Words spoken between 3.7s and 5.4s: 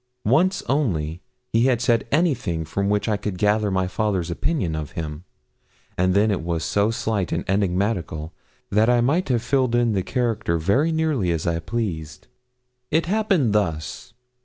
father's opinion of him,